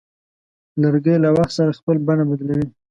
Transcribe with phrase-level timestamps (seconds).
[0.81, 2.67] لرګی له وخت سره خپل بڼه بدلوي.